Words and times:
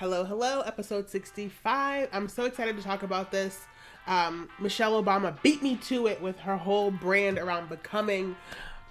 Hello, 0.00 0.24
hello, 0.24 0.62
episode 0.62 1.10
65. 1.10 2.08
I'm 2.10 2.26
so 2.26 2.46
excited 2.46 2.74
to 2.74 2.82
talk 2.82 3.02
about 3.02 3.30
this. 3.30 3.66
Um, 4.06 4.48
Michelle 4.58 4.92
Obama 5.04 5.36
beat 5.42 5.62
me 5.62 5.76
to 5.76 6.06
it 6.06 6.18
with 6.22 6.38
her 6.38 6.56
whole 6.56 6.90
brand 6.90 7.36
around 7.36 7.68
becoming, 7.68 8.34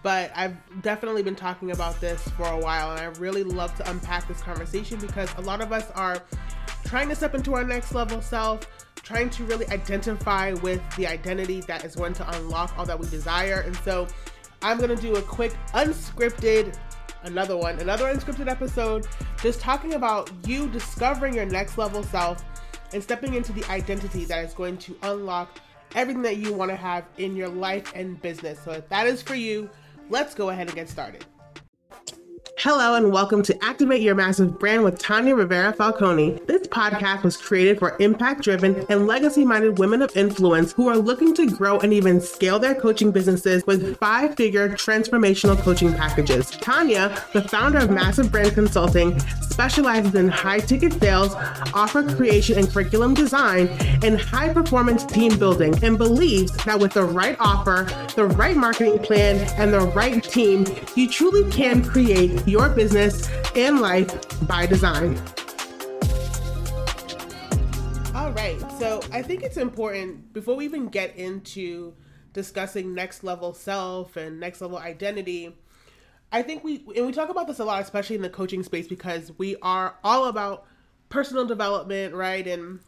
but 0.03 0.31
I've 0.35 0.55
definitely 0.83 1.23
been 1.23 1.35
talking 1.35 1.71
about 1.71 1.99
this 1.99 2.21
for 2.37 2.45
a 2.45 2.59
while, 2.59 2.91
and 2.91 2.99
I 2.99 3.05
really 3.19 3.41
love 3.41 3.73
to 3.77 3.89
unpack 3.89 4.27
this 4.27 4.39
conversation 4.41 4.99
because 4.99 5.33
a 5.37 5.41
lot 5.41 5.61
of 5.61 5.71
us 5.73 5.89
are 5.95 6.21
trying 6.85 7.09
to 7.09 7.15
step 7.15 7.33
into 7.33 7.55
our 7.55 7.63
next 7.63 7.95
level 7.95 8.21
self, 8.21 8.67
trying 8.97 9.31
to 9.31 9.43
really 9.45 9.67
identify 9.69 10.53
with 10.61 10.79
the 10.95 11.07
identity 11.07 11.61
that 11.61 11.85
is 11.85 11.95
going 11.95 12.13
to 12.13 12.37
unlock 12.37 12.77
all 12.77 12.85
that 12.85 12.99
we 12.99 13.07
desire. 13.07 13.61
And 13.61 13.75
so 13.77 14.05
I'm 14.61 14.77
to 14.77 14.95
do 14.95 15.15
a 15.15 15.23
quick 15.23 15.55
unscripted 15.73 16.77
another 17.23 17.57
one, 17.57 17.79
another 17.79 18.05
unscripted 18.05 18.49
episode, 18.49 19.07
just 19.41 19.59
talking 19.59 19.93
about 19.93 20.29
you 20.47 20.69
discovering 20.69 21.33
your 21.33 21.45
next 21.45 21.77
level 21.77 22.03
self 22.03 22.43
and 22.93 23.01
stepping 23.03 23.33
into 23.33 23.51
the 23.51 23.63
identity 23.71 24.25
that 24.25 24.43
is 24.43 24.53
going 24.53 24.77
to 24.77 24.97
unlock 25.03 25.59
everything 25.95 26.21
that 26.21 26.37
you 26.37 26.53
want 26.53 26.69
to 26.69 26.77
have 26.77 27.05
in 27.17 27.35
your 27.35 27.49
life 27.49 27.91
and 27.95 28.21
business. 28.21 28.59
So 28.63 28.71
if 28.71 28.87
that 28.89 29.07
is 29.07 29.21
for 29.21 29.35
you, 29.35 29.69
let's 30.09 30.33
go 30.35 30.49
ahead 30.49 30.67
and 30.67 30.75
get 30.75 30.89
started. 30.89 31.25
Hello, 32.61 32.95
and 32.95 33.09
welcome 33.13 33.41
to 33.43 33.63
Activate 33.63 34.01
Your 34.01 34.15
Massive 34.15 34.59
Brand 34.59 34.83
with 34.83 34.99
Tanya 34.99 35.33
Rivera 35.33 35.71
Falcone. 35.71 36.41
This 36.45 36.67
podcast 36.67 37.23
was 37.23 37.37
created 37.37 37.79
for 37.79 37.95
impact 38.01 38.41
driven 38.41 38.85
and 38.89 39.07
legacy 39.07 39.45
minded 39.45 39.79
women 39.79 40.01
of 40.01 40.11
influence 40.17 40.73
who 40.73 40.89
are 40.89 40.97
looking 40.97 41.33
to 41.35 41.49
grow 41.49 41.79
and 41.79 41.93
even 41.93 42.19
scale 42.19 42.59
their 42.59 42.75
coaching 42.75 43.11
businesses 43.11 43.65
with 43.65 43.95
five 43.95 44.35
figure 44.35 44.67
transformational 44.67 45.57
coaching 45.57 45.93
packages. 45.93 46.51
Tanya, 46.51 47.23
the 47.31 47.43
founder 47.43 47.77
of 47.77 47.91
Massive 47.91 48.29
Brand 48.29 48.51
Consulting, 48.51 49.17
specializes 49.39 50.15
in 50.15 50.27
high 50.27 50.59
ticket 50.59 50.91
sales, 50.99 51.35
offer 51.73 52.03
creation 52.15 52.57
and 52.57 52.69
curriculum 52.69 53.13
design, 53.13 53.69
and 54.03 54.19
high 54.19 54.53
performance 54.53 55.05
team 55.05 55.39
building, 55.39 55.73
and 55.81 55.97
believes 55.97 56.51
that 56.65 56.77
with 56.77 56.91
the 56.91 57.03
right 57.03 57.37
offer, 57.39 57.87
the 58.17 58.25
right 58.25 58.57
marketing 58.57 58.99
plan, 58.99 59.37
and 59.57 59.73
the 59.73 59.79
right 59.79 60.21
team, 60.23 60.65
you 60.95 61.07
truly 61.07 61.49
can 61.51 61.83
create 61.83 62.48
your 62.49 62.69
business 62.69 63.29
and 63.55 63.79
life 63.79 64.09
by 64.47 64.65
design. 64.65 65.15
All 68.15 68.31
right, 68.31 68.57
so 68.79 69.01
I 69.11 69.21
think 69.21 69.43
it's 69.43 69.57
important 69.57 70.33
before 70.33 70.55
we 70.55 70.65
even 70.65 70.87
get 70.87 71.15
into 71.15 71.93
discussing 72.33 72.93
next 72.93 73.23
level 73.23 73.53
self 73.53 74.15
and 74.17 74.39
next 74.39 74.61
level 74.61 74.77
identity. 74.77 75.55
I 76.31 76.41
think 76.41 76.63
we 76.63 76.83
and 76.95 77.05
we 77.05 77.11
talk 77.11 77.29
about 77.29 77.47
this 77.47 77.59
a 77.59 77.65
lot, 77.65 77.81
especially 77.81 78.15
in 78.15 78.21
the 78.21 78.29
coaching 78.29 78.63
space, 78.63 78.87
because 78.87 79.31
we 79.37 79.55
are 79.61 79.95
all 80.03 80.25
about 80.25 80.65
personal 81.09 81.45
development, 81.45 82.13
right? 82.13 82.45
And 82.47 82.79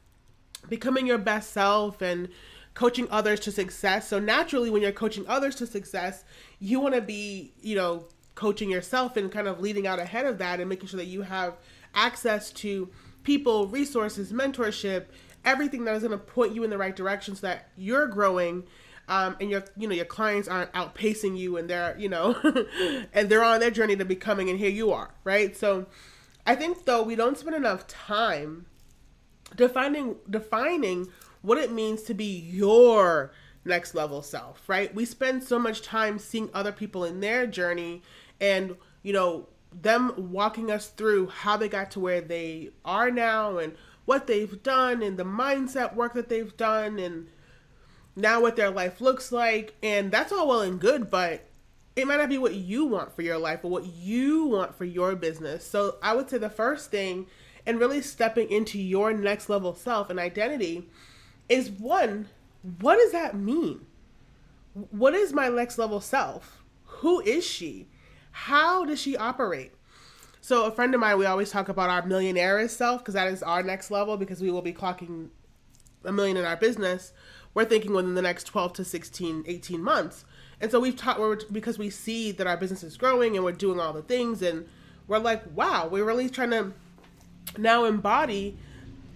becoming 0.70 1.08
your 1.08 1.18
best 1.18 1.52
self 1.52 2.02
and 2.02 2.30
coaching 2.74 3.08
others 3.10 3.40
to 3.42 3.52
success. 3.52 4.08
So 4.08 4.20
naturally, 4.20 4.70
when 4.70 4.82
you're 4.82 4.92
coaching 4.92 5.26
others 5.28 5.56
to 5.56 5.68
success, 5.68 6.24
you 6.60 6.80
want 6.80 6.96
to 6.96 7.02
be, 7.02 7.54
you 7.62 7.76
know, 7.76 8.08
coaching 8.36 8.70
yourself 8.70 9.18
and 9.18 9.32
kind 9.32 9.48
of 9.48 9.60
leading 9.60 9.88
out 9.88 10.00
ahead 10.00 10.26
of 10.26 10.38
that 10.38 10.60
and 10.60 10.70
making 10.70 10.88
sure 10.88 10.98
that 10.98 11.06
you 11.06 11.22
have 11.22 11.56
access 11.94 12.52
to 12.52 12.90
people, 13.24 13.68
resources, 13.68 14.32
mentorship, 14.32 15.06
everything 15.46 15.86
that 15.86 15.96
is 15.96 16.04
going 16.04 16.12
to 16.12 16.18
point 16.18 16.54
you 16.54 16.64
in 16.64 16.70
the 16.70 16.78
right 16.78 16.96
direction 16.96 17.36
so 17.36 17.48
that 17.48 17.70
you're 17.76 18.08
growing 18.08 18.64
um, 19.08 19.36
and 19.42 19.50
your 19.50 19.64
you 19.76 19.88
know 19.88 19.96
your 19.96 20.06
clients 20.06 20.48
aren't 20.48 20.72
outpacing 20.74 21.38
you 21.38 21.58
and 21.58 21.70
they're 21.70 21.96
you 21.98 22.08
know 22.08 22.36
and 23.14 23.30
they're 23.30 23.44
on 23.44 23.60
their 23.60 23.72
journey 23.72 23.96
to 23.96 24.06
becoming 24.06 24.50
and 24.50 24.60
here 24.60 24.70
you 24.70 24.92
are 24.92 25.12
right? 25.24 25.56
So 25.56 25.88
i 26.46 26.56
think 26.56 26.86
though 26.86 27.04
we 27.04 27.16
don't 27.16 27.38
spend 27.38 27.56
enough 27.56 27.86
time 27.88 28.66
defining 29.56 30.16
defining 30.30 31.08
what 31.42 31.58
it 31.58 31.72
means 31.72 32.04
to 32.04 32.14
be 32.14 32.40
your 32.40 33.32
next 33.64 33.94
level 33.94 34.22
self 34.22 34.68
right? 34.68 34.94
We 34.94 35.06
spend 35.06 35.44
so 35.44 35.60
much 35.60 35.82
time 35.82 36.20
seeing 36.20 36.50
other 36.54 36.72
people 36.72 37.04
in 37.04 37.20
their 37.20 37.46
journey 37.48 38.02
and 38.40 38.76
you 39.04 39.14
know 39.14 39.48
them 39.72 40.32
walking 40.32 40.70
us 40.70 40.88
through 40.88 41.28
how 41.28 41.58
they 41.58 41.70
got 41.70 41.92
to 41.92 42.00
where 42.00 42.22
they 42.22 42.72
are 42.84 43.10
now 43.10 43.58
and 43.58 43.74
what 44.06 44.28
they've 44.28 44.62
done 44.64 45.02
and 45.02 45.18
the 45.18 45.24
mindset 45.24 45.96
work 45.96 46.14
that 46.14 46.28
they've 46.28 46.58
done 46.58 47.00
and 47.00 47.28
now 48.16 48.42
what 48.42 48.56
their 48.58 48.70
life 48.70 49.00
looks 49.00 49.32
like. 49.32 49.76
And 49.82 50.12
that's 50.12 50.32
all 50.32 50.48
well 50.48 50.62
and 50.62 50.80
good 50.80 51.10
but 51.10 51.48
it 51.96 52.08
might 52.08 52.18
not 52.18 52.30
be 52.30 52.38
what 52.38 52.56
you 52.56 52.86
want 52.86 53.16
for 53.16 53.22
your 53.22 53.38
life 53.38 53.64
or 53.64 53.70
what 53.70 53.86
you 53.86 54.46
want 54.46 54.76
for 54.76 54.86
your 54.86 55.16
business. 55.16 55.66
So 55.66 55.96
i 56.02 56.14
would 56.14 56.30
say 56.30 56.38
the 56.38 56.50
first 56.50 56.92
thing 56.92 57.28
and 57.66 57.80
really 57.80 58.02
stepping 58.02 58.50
into 58.50 58.80
your 58.80 59.14
next 59.14 59.50
level 59.50 59.76
self 59.76 60.10
and 60.10 60.20
identity 60.20 60.90
is 61.48 61.70
one 61.70 62.28
what 62.80 62.98
does 62.98 63.12
that 63.12 63.36
mean 63.36 63.86
what 64.92 65.14
is 65.14 65.34
my 65.34 65.50
next 65.50 65.78
level 65.78 66.00
self 66.00 66.64
who 66.86 67.20
is 67.22 67.46
she 67.46 67.88
how 68.32 68.86
does 68.86 69.00
she 69.00 69.18
operate? 69.18 69.74
So 70.42 70.66
a 70.66 70.72
friend 70.72 70.94
of 70.96 71.02
mine, 71.02 71.18
we 71.18 71.26
always 71.26 71.52
talk 71.52 71.70
about 71.70 71.90
our 71.90 72.06
millionaire 72.06 72.68
self 72.68 73.02
because 73.02 73.14
that 73.14 73.28
is 73.28 73.44
our 73.44 73.62
next 73.62 73.92
level 73.92 74.18
because 74.18 74.42
we 74.42 74.50
will 74.50 74.62
be 74.62 74.74
clocking 74.74 75.30
a 76.04 76.12
million 76.12 76.38
in 76.38 76.46
our 76.46 76.56
business. 76.56 77.14
We're 77.54 77.66
thinking 77.66 77.94
within 77.94 78.16
the 78.16 78.22
next 78.22 78.46
12 78.46 78.74
to 78.74 78.86
16, 78.86 79.44
18 79.46 79.84
months. 79.84 80.26
And 80.60 80.72
so 80.72 80.80
we've 80.80 80.96
taught 80.96 81.20
because 81.52 81.78
we 81.78 81.90
see 81.90 82.32
that 82.32 82.48
our 82.48 82.58
business 82.58 82.84
is 82.84 82.98
growing 82.98 83.36
and 83.36 83.44
we're 83.44 83.52
doing 83.52 83.80
all 83.80 83.94
the 83.94 84.02
things 84.02 84.42
and 84.42 84.68
we're 85.08 85.20
like, 85.20 85.44
wow, 85.56 85.88
we're 85.88 86.06
really 86.06 86.30
trying 86.30 86.52
to 86.52 86.74
now 87.58 87.86
embody 87.86 88.58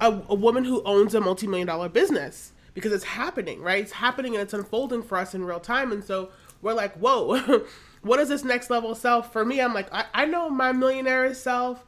a, 0.01 0.07
a 0.27 0.35
woman 0.35 0.65
who 0.65 0.83
owns 0.83 1.15
a 1.15 1.21
multi-million 1.21 1.67
dollar 1.67 1.87
business 1.87 2.51
because 2.75 2.91
it's 2.91 3.05
happening, 3.05 3.61
right? 3.61 3.81
It's 3.81 3.93
happening 3.93 4.35
and 4.35 4.43
it's 4.43 4.53
unfolding 4.53 5.01
for 5.01 5.17
us 5.17 5.33
in 5.33 5.43
real 5.43 5.59
time. 5.59 5.91
And 5.91 6.03
so 6.03 6.29
we're 6.61 6.73
like, 6.73 6.93
whoa, 6.97 7.65
what 8.01 8.19
is 8.19 8.29
this 8.29 8.43
next 8.43 8.69
level 8.69 8.93
self? 8.93 9.33
For 9.33 9.43
me, 9.43 9.59
I'm 9.59 9.73
like, 9.73 9.91
I, 9.91 10.05
I 10.13 10.25
know 10.25 10.49
my 10.49 10.71
millionaire 10.73 11.33
self. 11.33 11.83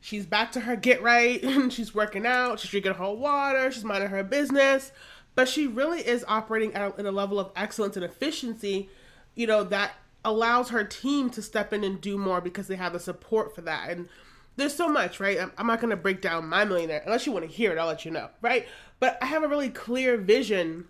She's 0.00 0.26
back 0.26 0.52
to 0.52 0.60
her 0.60 0.76
get 0.76 1.02
right. 1.02 1.42
she's 1.70 1.94
working 1.94 2.26
out. 2.26 2.60
She's 2.60 2.70
drinking 2.70 2.94
her 2.94 3.10
water. 3.10 3.70
She's 3.72 3.84
minding 3.84 4.10
her 4.10 4.22
business. 4.22 4.92
But 5.34 5.48
she 5.48 5.66
really 5.66 6.06
is 6.06 6.24
operating 6.28 6.74
at 6.74 6.82
a, 6.82 6.98
at 6.98 7.06
a 7.06 7.10
level 7.10 7.38
of 7.40 7.50
excellence 7.56 7.96
and 7.96 8.04
efficiency, 8.04 8.90
you 9.34 9.46
know, 9.46 9.64
that 9.64 9.92
allows 10.24 10.70
her 10.70 10.84
team 10.84 11.30
to 11.30 11.42
step 11.42 11.72
in 11.72 11.84
and 11.84 12.00
do 12.00 12.18
more 12.18 12.40
because 12.40 12.66
they 12.66 12.76
have 12.76 12.92
the 12.92 13.00
support 13.00 13.54
for 13.54 13.60
that. 13.62 13.90
And 13.90 14.08
there's 14.56 14.74
so 14.74 14.88
much, 14.88 15.20
right? 15.20 15.40
I'm, 15.40 15.52
I'm 15.58 15.66
not 15.66 15.80
going 15.80 15.90
to 15.90 15.96
break 15.96 16.20
down 16.20 16.48
my 16.48 16.64
millionaire 16.64 17.02
unless 17.04 17.26
you 17.26 17.32
want 17.32 17.48
to 17.48 17.50
hear 17.50 17.72
it. 17.72 17.78
I'll 17.78 17.86
let 17.86 18.04
you 18.04 18.10
know, 18.10 18.30
right? 18.40 18.66
But 19.00 19.18
I 19.20 19.26
have 19.26 19.42
a 19.42 19.48
really 19.48 19.70
clear 19.70 20.16
vision 20.16 20.86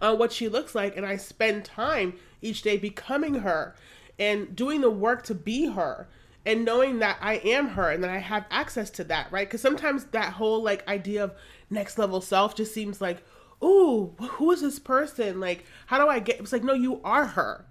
on 0.00 0.18
what 0.18 0.32
she 0.32 0.48
looks 0.48 0.74
like, 0.74 0.96
and 0.96 1.06
I 1.06 1.16
spend 1.16 1.64
time 1.64 2.14
each 2.42 2.62
day 2.62 2.76
becoming 2.76 3.36
her 3.36 3.74
and 4.18 4.54
doing 4.54 4.80
the 4.80 4.90
work 4.90 5.24
to 5.24 5.34
be 5.34 5.66
her 5.66 6.08
and 6.44 6.64
knowing 6.64 6.98
that 7.00 7.18
I 7.20 7.34
am 7.36 7.68
her 7.68 7.90
and 7.90 8.02
that 8.02 8.10
I 8.10 8.18
have 8.18 8.46
access 8.50 8.90
to 8.90 9.04
that, 9.04 9.30
right? 9.30 9.46
Because 9.46 9.60
sometimes 9.60 10.04
that 10.06 10.34
whole 10.34 10.62
like 10.62 10.86
idea 10.88 11.24
of 11.24 11.34
next 11.68 11.98
level 11.98 12.20
self 12.20 12.54
just 12.54 12.72
seems 12.72 13.00
like, 13.00 13.22
ooh, 13.62 14.14
who 14.18 14.50
is 14.52 14.60
this 14.60 14.78
person? 14.78 15.40
Like, 15.40 15.64
how 15.86 15.98
do 15.98 16.08
I 16.08 16.20
get? 16.20 16.40
It's 16.40 16.52
like, 16.52 16.64
no, 16.64 16.74
you 16.74 17.00
are 17.04 17.26
her. 17.26 17.66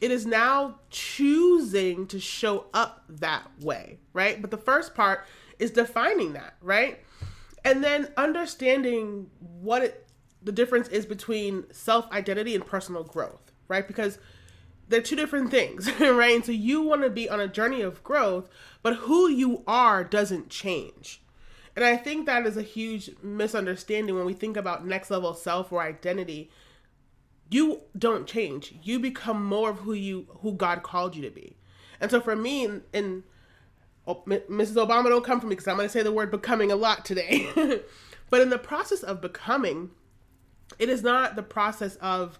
It 0.00 0.10
is 0.10 0.26
now 0.26 0.76
choosing 0.90 2.06
to 2.08 2.20
show 2.20 2.66
up 2.72 3.04
that 3.08 3.48
way, 3.60 3.98
right? 4.12 4.40
But 4.40 4.50
the 4.50 4.56
first 4.56 4.94
part 4.94 5.24
is 5.58 5.70
defining 5.72 6.34
that, 6.34 6.54
right? 6.62 7.00
And 7.64 7.82
then 7.82 8.08
understanding 8.16 9.28
what 9.40 9.82
it, 9.82 10.06
the 10.42 10.52
difference 10.52 10.88
is 10.88 11.04
between 11.04 11.64
self 11.72 12.10
identity 12.12 12.54
and 12.54 12.64
personal 12.64 13.02
growth 13.02 13.48
right? 13.68 13.86
Because 13.86 14.18
they're 14.88 15.02
two 15.02 15.16
different 15.16 15.50
things, 15.50 15.88
right? 16.00 16.34
And 16.34 16.44
so 16.44 16.52
you 16.52 16.82
want 16.82 17.02
to 17.02 17.10
be 17.10 17.28
on 17.30 17.40
a 17.40 17.46
journey 17.46 17.82
of 17.82 18.02
growth, 18.02 18.48
but 18.82 18.96
who 18.96 19.28
you 19.28 19.62
are 19.66 20.02
doesn't 20.02 20.48
change. 20.48 21.22
And 21.76 21.84
I 21.84 21.96
think 21.96 22.26
that 22.26 22.46
is 22.46 22.56
a 22.56 22.62
huge 22.62 23.10
misunderstanding 23.22 24.16
when 24.16 24.24
we 24.24 24.32
think 24.32 24.56
about 24.56 24.84
next 24.84 25.10
level 25.10 25.34
self 25.34 25.70
or 25.70 25.80
identity. 25.80 26.50
You 27.50 27.80
don't 27.98 28.26
change. 28.26 28.74
You 28.82 28.98
become 28.98 29.44
more 29.44 29.70
of 29.70 29.78
who 29.80 29.92
you 29.92 30.26
who 30.40 30.52
God 30.52 30.82
called 30.82 31.16
you 31.16 31.22
to 31.22 31.30
be. 31.30 31.56
And 32.00 32.10
so 32.10 32.20
for 32.20 32.36
me 32.36 32.64
and, 32.92 33.22
oh, 34.06 34.22
Mrs. 34.26 34.74
Obama 34.74 35.08
don't 35.08 35.24
come 35.24 35.40
for 35.40 35.46
me 35.46 35.56
because 35.56 35.66
I'm 35.66 35.76
going 35.76 35.88
to 35.88 35.92
say 35.92 36.02
the 36.02 36.12
word 36.12 36.30
becoming 36.30 36.70
a 36.70 36.76
lot 36.76 37.04
today. 37.04 37.48
but 38.30 38.40
in 38.40 38.50
the 38.50 38.58
process 38.58 39.02
of 39.02 39.20
becoming, 39.20 39.90
it 40.78 40.88
is 40.88 41.02
not 41.02 41.34
the 41.34 41.42
process 41.42 41.96
of 41.96 42.38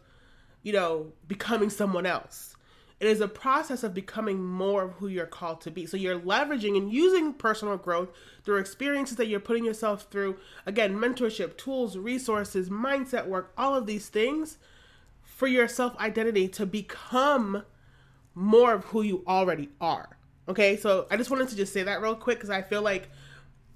you 0.62 0.72
know, 0.72 1.12
becoming 1.26 1.70
someone 1.70 2.06
else. 2.06 2.54
It 3.00 3.06
is 3.06 3.20
a 3.20 3.28
process 3.28 3.84
of 3.84 3.94
becoming 3.94 4.44
more 4.44 4.82
of 4.82 4.92
who 4.94 5.06
you're 5.06 5.24
called 5.24 5.60
to 5.62 5.70
be. 5.70 5.86
So 5.86 5.96
you're 5.96 6.18
leveraging 6.18 6.76
and 6.76 6.92
using 6.92 7.32
personal 7.32 7.76
growth 7.76 8.10
through 8.44 8.58
experiences 8.58 9.16
that 9.18 9.28
you're 9.28 9.38
putting 9.38 9.64
yourself 9.64 10.08
through. 10.10 10.36
Again, 10.66 10.96
mentorship, 10.96 11.56
tools, 11.56 11.96
resources, 11.96 12.70
mindset 12.70 13.26
work, 13.26 13.52
all 13.56 13.76
of 13.76 13.86
these 13.86 14.08
things 14.08 14.58
for 15.38 15.46
your 15.46 15.68
self 15.68 15.96
identity 15.98 16.48
to 16.48 16.66
become 16.66 17.62
more 18.34 18.74
of 18.74 18.84
who 18.86 19.02
you 19.02 19.22
already 19.24 19.68
are. 19.80 20.18
Okay, 20.48 20.76
so 20.76 21.06
I 21.12 21.16
just 21.16 21.30
wanted 21.30 21.48
to 21.50 21.56
just 21.56 21.72
say 21.72 21.84
that 21.84 22.02
real 22.02 22.16
quick 22.16 22.38
because 22.38 22.50
I 22.50 22.60
feel 22.60 22.82
like 22.82 23.08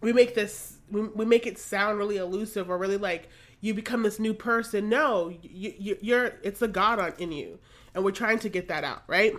we 0.01 0.13
make 0.13 0.35
this 0.35 0.79
we, 0.91 1.03
we 1.03 1.25
make 1.25 1.47
it 1.47 1.59
sound 1.59 1.99
really 1.99 2.17
elusive 2.17 2.69
or 2.69 2.79
really 2.79 2.97
like 2.97 3.29
you 3.61 3.75
become 3.75 4.03
this 4.03 4.19
new 4.19 4.35
person. 4.35 4.89
No, 4.89 5.29
you, 5.41 5.73
you, 5.79 5.99
you're 6.01 6.33
it's 6.43 6.63
a 6.63 6.69
God 6.69 6.99
on 6.99 7.13
in 7.19 7.31
you, 7.31 7.61
and 7.95 8.03
we're 8.05 8.11
trying 8.11 8.41
to 8.41 8.49
get 8.49 8.67
that 8.67 8.83
out, 8.83 9.05
right? 9.07 9.33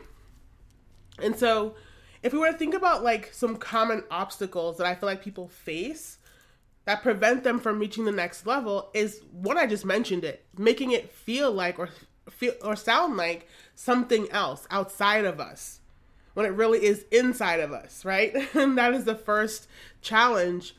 And 1.22 1.36
so, 1.36 1.76
if 2.24 2.32
we 2.32 2.40
were 2.40 2.54
to 2.54 2.58
think 2.58 2.74
about 2.74 3.04
like 3.04 3.34
some 3.34 3.58
common 3.58 4.06
obstacles 4.10 4.78
that 4.78 4.88
I 4.88 4.96
feel 4.96 5.08
like 5.10 5.22
people 5.22 5.50
face 5.50 6.20
that 6.86 7.04
prevent 7.04 7.44
them 7.44 7.60
from 7.60 7.80
reaching 7.80 8.06
the 8.06 8.14
next 8.14 8.48
level, 8.48 8.92
is 8.94 9.20
what 9.34 9.58
I 9.58 9.68
just 9.68 9.84
mentioned 9.84 10.24
it, 10.24 10.46
making 10.58 10.92
it 10.92 11.12
feel 11.12 11.52
like 11.52 11.80
or 11.80 11.90
feel 12.30 12.54
or 12.64 12.76
sound 12.76 13.18
like 13.18 13.48
something 13.76 14.30
else 14.32 14.68
outside 14.70 15.26
of 15.26 15.40
us 15.40 15.80
when 16.34 16.46
it 16.46 16.50
really 16.50 16.84
is 16.84 17.06
inside 17.12 17.60
of 17.60 17.72
us, 17.72 18.04
right? 18.06 18.36
and 18.56 18.78
that 18.78 18.94
is 18.94 19.06
the 19.06 19.16
first 19.16 19.68
challenge. 20.02 20.76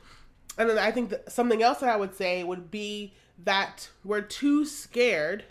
And 0.58 0.68
then 0.68 0.78
I 0.78 0.90
think 0.90 1.14
something 1.28 1.62
else 1.62 1.78
that 1.78 1.88
I 1.88 1.96
would 1.96 2.14
say 2.14 2.44
would 2.44 2.70
be 2.70 3.14
that 3.42 3.88
we're 4.04 4.20
too 4.20 4.64
scared 4.64 5.44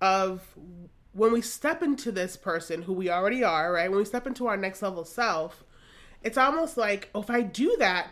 of 0.00 0.56
when 1.12 1.32
we 1.32 1.40
step 1.40 1.82
into 1.82 2.12
this 2.12 2.36
person 2.36 2.82
who 2.82 2.92
we 2.92 3.10
already 3.10 3.42
are, 3.42 3.72
right? 3.72 3.90
When 3.90 3.98
we 3.98 4.04
step 4.04 4.26
into 4.26 4.46
our 4.46 4.56
next 4.56 4.82
level 4.82 5.04
self, 5.04 5.64
it's 6.22 6.38
almost 6.38 6.76
like, 6.76 7.10
oh, 7.14 7.20
if 7.20 7.30
I 7.30 7.42
do 7.42 7.76
that, 7.78 8.08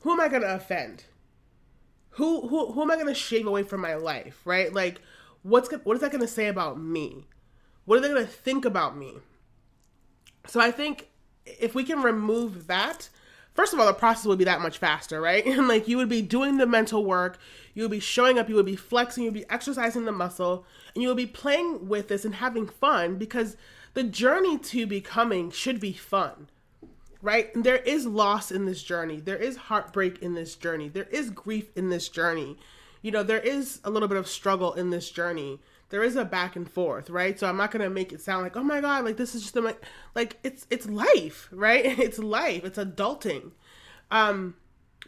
who 0.00 0.12
am 0.12 0.20
I 0.20 0.28
going 0.28 0.42
to 0.42 0.54
offend? 0.54 1.04
Who, 2.10 2.48
who, 2.48 2.72
who 2.72 2.82
am 2.82 2.90
I 2.90 2.94
going 2.94 3.06
to 3.06 3.14
shave 3.14 3.46
away 3.46 3.62
from 3.62 3.80
my 3.80 3.94
life, 3.94 4.40
right? 4.44 4.72
Like, 4.72 5.00
what's 5.48 5.70
what 5.84 5.94
is 5.94 6.00
that 6.00 6.12
going 6.12 6.22
to 6.22 6.28
say 6.28 6.48
about 6.48 6.80
me? 6.80 7.26
What 7.84 7.98
are 7.98 8.00
they 8.00 8.08
going 8.08 8.24
to 8.24 8.30
think 8.30 8.64
about 8.64 8.96
me? 8.96 9.14
So 10.46 10.60
I 10.60 10.70
think 10.70 11.08
if 11.46 11.74
we 11.74 11.84
can 11.84 12.02
remove 12.02 12.66
that, 12.66 13.08
first 13.54 13.72
of 13.72 13.80
all, 13.80 13.86
the 13.86 13.94
process 13.94 14.26
would 14.26 14.38
be 14.38 14.44
that 14.44 14.60
much 14.60 14.78
faster, 14.78 15.20
right? 15.20 15.44
And 15.46 15.68
like 15.68 15.88
you 15.88 15.96
would 15.96 16.08
be 16.08 16.22
doing 16.22 16.58
the 16.58 16.66
mental 16.66 17.04
work, 17.04 17.38
you 17.74 17.82
would 17.82 17.90
be 17.90 18.00
showing 18.00 18.38
up, 18.38 18.48
you 18.48 18.54
would 18.56 18.66
be 18.66 18.76
flexing, 18.76 19.24
you 19.24 19.30
would 19.30 19.40
be 19.40 19.48
exercising 19.50 20.04
the 20.04 20.12
muscle, 20.12 20.64
and 20.94 21.02
you 21.02 21.08
would 21.08 21.16
be 21.16 21.26
playing 21.26 21.88
with 21.88 22.08
this 22.08 22.24
and 22.24 22.36
having 22.36 22.66
fun 22.66 23.16
because 23.16 23.56
the 23.94 24.04
journey 24.04 24.58
to 24.58 24.86
becoming 24.86 25.50
should 25.50 25.80
be 25.80 25.92
fun, 25.92 26.48
right? 27.22 27.54
And 27.54 27.64
there 27.64 27.78
is 27.78 28.06
loss 28.06 28.50
in 28.50 28.66
this 28.66 28.82
journey, 28.82 29.20
there 29.20 29.36
is 29.36 29.56
heartbreak 29.56 30.18
in 30.22 30.34
this 30.34 30.54
journey, 30.54 30.88
there 30.88 31.08
is 31.10 31.30
grief 31.30 31.70
in 31.76 31.90
this 31.90 32.08
journey. 32.08 32.58
You 33.02 33.10
know, 33.10 33.22
there 33.22 33.40
is 33.40 33.80
a 33.84 33.90
little 33.90 34.08
bit 34.08 34.18
of 34.18 34.28
struggle 34.28 34.74
in 34.74 34.90
this 34.90 35.10
journey 35.10 35.60
there 35.90 36.02
is 36.02 36.16
a 36.16 36.24
back 36.24 36.56
and 36.56 36.70
forth, 36.70 37.08
right? 37.08 37.38
So 37.38 37.48
I'm 37.48 37.56
not 37.56 37.70
gonna 37.70 37.90
make 37.90 38.12
it 38.12 38.20
sound 38.20 38.42
like, 38.42 38.56
oh 38.56 38.62
my 38.62 38.80
god, 38.80 39.04
like 39.04 39.16
this 39.16 39.34
is 39.34 39.42
just 39.42 39.56
a, 39.56 39.76
like 40.14 40.38
it's 40.42 40.66
it's 40.70 40.86
life, 40.86 41.48
right? 41.52 41.84
It's 41.98 42.18
life. 42.18 42.64
It's 42.64 42.78
adulting. 42.78 43.52
Um, 44.10 44.56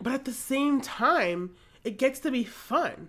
but 0.01 0.13
at 0.13 0.25
the 0.25 0.33
same 0.33 0.81
time, 0.81 1.51
it 1.85 1.99
gets 1.99 2.21
to 2.21 2.31
be 2.31 2.45
fun, 2.45 3.09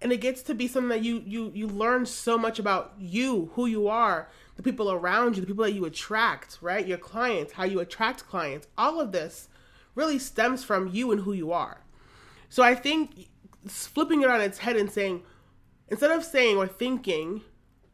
and 0.00 0.12
it 0.12 0.20
gets 0.20 0.42
to 0.42 0.54
be 0.54 0.68
something 0.68 0.90
that 0.90 1.02
you 1.02 1.22
you 1.26 1.50
you 1.54 1.66
learn 1.66 2.06
so 2.06 2.36
much 2.36 2.58
about 2.58 2.94
you, 2.98 3.50
who 3.54 3.66
you 3.66 3.88
are, 3.88 4.28
the 4.56 4.62
people 4.62 4.90
around 4.90 5.36
you, 5.36 5.40
the 5.40 5.46
people 5.46 5.64
that 5.64 5.72
you 5.72 5.84
attract, 5.84 6.58
right? 6.60 6.86
Your 6.86 6.98
clients, 6.98 7.54
how 7.54 7.64
you 7.64 7.80
attract 7.80 8.28
clients. 8.28 8.66
All 8.76 9.00
of 9.00 9.12
this 9.12 9.48
really 9.94 10.18
stems 10.18 10.64
from 10.64 10.88
you 10.88 11.12
and 11.12 11.22
who 11.22 11.32
you 11.32 11.52
are. 11.52 11.82
So 12.48 12.62
I 12.62 12.74
think 12.74 13.28
flipping 13.66 14.22
it 14.22 14.28
on 14.28 14.40
its 14.40 14.58
head 14.58 14.76
and 14.76 14.90
saying 14.90 15.22
instead 15.88 16.10
of 16.10 16.24
saying 16.24 16.56
or 16.56 16.66
thinking, 16.66 17.42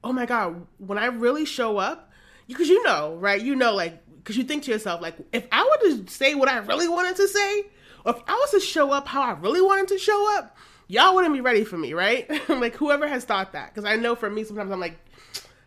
oh 0.05 0.12
my 0.12 0.25
God, 0.25 0.67
when 0.79 0.99
I 0.99 1.06
really 1.06 1.44
show 1.44 1.79
up, 1.79 2.11
because 2.47 2.69
you 2.69 2.82
know, 2.85 3.17
right? 3.17 3.41
You 3.41 3.56
know, 3.56 3.75
like, 3.75 4.03
because 4.17 4.37
you 4.37 4.44
think 4.44 4.62
to 4.65 4.70
yourself, 4.70 5.00
like, 5.03 5.17
if 5.32 5.47
I 5.53 5.65
were 5.65 5.91
to 5.91 6.11
say 6.11 6.35
what 6.35 6.49
I 6.49 6.59
really 6.59 6.88
wanted 6.88 7.17
to 7.17 7.29
say, 7.29 7.67
or 8.05 8.15
if 8.15 8.23
I 8.26 8.35
was 8.35 8.50
to 8.53 8.61
show 8.61 8.93
up 8.93 9.09
how 9.09 9.23
I 9.23 9.32
really 9.32 9.61
wanted 9.61 9.88
to 9.88 9.99
show 9.99 10.38
up, 10.38 10.56
y'all 10.87 11.15
wouldn't 11.15 11.35
be 11.35 11.41
ready 11.41 11.65
for 11.65 11.76
me, 11.76 11.93
right? 11.93 12.31
like, 12.49 12.76
whoever 12.76 13.09
has 13.09 13.25
thought 13.25 13.53
that. 13.53 13.75
Because 13.75 13.85
I 13.85 13.97
know 13.97 14.15
for 14.15 14.31
me, 14.31 14.44
sometimes 14.44 14.70
I'm 14.70 14.81
like, 14.81 14.99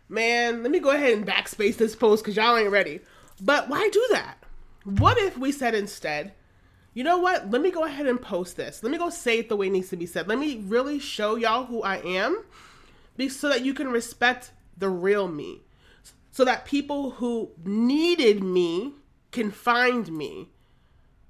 man, 0.08 0.62
let 0.62 0.72
me 0.72 0.80
go 0.80 0.90
ahead 0.90 1.12
and 1.12 1.26
backspace 1.26 1.76
this 1.76 1.94
post 1.94 2.24
because 2.24 2.36
y'all 2.36 2.56
ain't 2.56 2.70
ready. 2.70 3.00
But 3.40 3.68
why 3.68 3.88
do 3.92 4.06
that? 4.12 4.38
What 4.84 5.18
if 5.18 5.36
we 5.36 5.52
said 5.52 5.74
instead, 5.74 6.32
you 6.94 7.04
know 7.04 7.18
what? 7.18 7.50
Let 7.50 7.62
me 7.62 7.70
go 7.70 7.84
ahead 7.84 8.06
and 8.06 8.20
post 8.20 8.56
this. 8.56 8.82
Let 8.82 8.92
me 8.92 8.98
go 8.98 9.08
say 9.08 9.38
it 9.38 9.48
the 9.48 9.56
way 9.56 9.68
it 9.68 9.70
needs 9.70 9.88
to 9.90 9.96
be 9.96 10.06
said. 10.06 10.28
Let 10.28 10.38
me 10.38 10.62
really 10.66 10.98
show 10.98 11.36
y'all 11.36 11.64
who 11.64 11.82
I 11.82 11.96
am 11.96 12.44
be, 13.16 13.28
so 13.28 13.48
that 13.48 13.64
you 13.64 13.72
can 13.74 13.88
respect 13.88 14.52
the 14.76 14.88
real 14.88 15.28
me. 15.28 15.62
So 16.30 16.44
that 16.44 16.64
people 16.64 17.12
who 17.12 17.50
needed 17.64 18.42
me 18.42 18.94
can 19.30 19.50
find 19.50 20.10
me. 20.12 20.48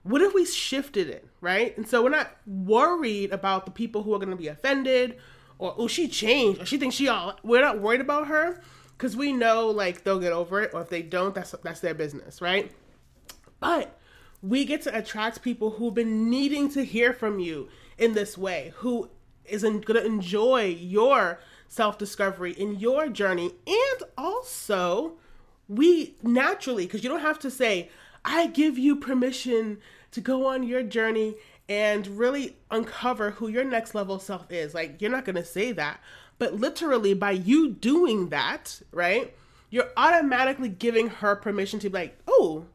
What 0.03 0.21
if 0.21 0.35
we 0.35 0.45
shifted 0.45 1.09
it, 1.09 1.29
right? 1.41 1.77
And 1.77 1.87
so 1.87 2.03
we're 2.03 2.11
not 2.11 2.37
worried 2.45 3.31
about 3.31 3.65
the 3.65 3.71
people 3.71 4.03
who 4.03 4.15
are 4.15 4.19
going 4.19 4.31
to 4.31 4.37
be 4.37 4.49
offended 4.49 5.17
or, 5.59 5.75
oh, 5.79 5.87
she 5.87 6.09
changed 6.09 6.61
or 6.61 6.67
she 6.67 6.77
thinks 6.77 6.97
she 6.97 7.09
all, 7.09 7.39
we're 7.45 7.61
not 7.61 7.81
worried 7.81 8.01
about 8.01 8.27
her 8.27 8.61
because 8.99 9.17
we 9.17 9.33
know 9.33 9.69
like 9.69 10.03
they'll 10.03 10.19
get 10.19 10.33
over 10.33 10.61
it 10.61 10.75
or 10.75 10.83
if 10.83 10.89
they 10.89 11.03
don't, 11.03 11.37
that's, 11.37 11.55
that's 11.63 11.79
their 11.79 11.95
business, 11.95 12.41
right? 12.41 12.73
But 13.61 13.97
we 14.43 14.65
get 14.65 14.83
to 14.83 14.97
attract 14.97 15.43
people 15.43 15.71
who've 15.71 15.95
been 15.95 16.29
needing 16.29 16.69
to 16.71 16.85
hear 16.85 17.13
from 17.13 17.39
you 17.39 17.69
in 17.97 18.15
this 18.15 18.37
way, 18.37 18.73
who 18.77 19.09
is 19.45 19.63
going 19.63 19.83
to 19.83 20.05
enjoy 20.05 20.65
your 20.65 21.39
self 21.69 21.97
discovery 21.97 22.53
in 22.53 22.79
your 22.79 23.09
journey. 23.09 23.53
And 23.67 24.03
also, 24.19 25.15
we 25.69 26.17
naturally, 26.23 26.87
because 26.87 27.05
you 27.05 27.09
don't 27.09 27.21
have 27.21 27.39
to 27.41 27.51
say, 27.51 27.91
I 28.25 28.49
give 28.49 28.77
you 28.79 28.97
permission 28.97 29.79
to 30.11 30.21
go 30.21 30.47
on 30.47 30.63
your 30.65 30.83
journey 30.83 31.37
and 31.69 32.07
really 32.07 32.57
uncover 32.71 33.33
who 33.33 33.49
your 33.49 33.65
next 33.65 33.95
level 33.95 34.19
self 34.19 34.51
is. 34.51 34.75
Like, 34.75 35.01
you're 35.01 35.11
not 35.11 35.25
going 35.25 35.37
to 35.37 35.45
say 35.45 35.73
that. 35.73 36.01
But 36.39 36.55
literally, 36.55 37.15
by 37.15 37.31
you 37.31 37.71
doing 37.71 38.31
that, 38.31 38.83
right, 38.91 39.35
you're 39.71 39.91
automatically 39.97 40.69
giving 40.69 41.09
her 41.09 41.37
permission 41.37 41.79
to 41.81 41.89
be 41.89 41.99
like, 41.99 42.19
oh, 42.27 42.67